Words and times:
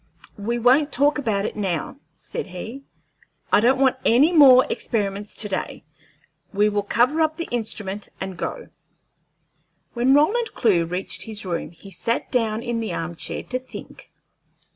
"We 0.39 0.57
won't 0.57 0.91
talk 0.91 1.19
about 1.19 1.45
it 1.45 1.55
now," 1.55 1.97
said 2.17 2.47
he. 2.47 2.81
"I 3.53 3.59
don't 3.59 3.79
want 3.79 3.97
any 4.03 4.33
more 4.33 4.65
experiments 4.67 5.35
to 5.35 5.47
day. 5.47 5.83
We 6.51 6.69
will 6.69 6.81
cover 6.81 7.21
up 7.21 7.37
the 7.37 7.47
instrument 7.51 8.09
and 8.19 8.35
go." 8.35 8.69
When 9.93 10.15
Roland 10.15 10.55
Clewe 10.55 10.85
reached 10.87 11.21
his 11.21 11.45
room, 11.45 11.69
he 11.69 11.91
sat 11.91 12.31
down 12.31 12.63
in 12.63 12.79
the 12.79 12.93
arm 12.95 13.15
chair 13.15 13.43
to 13.43 13.59
think. 13.59 14.11